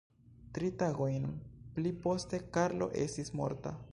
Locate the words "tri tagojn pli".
0.57-1.93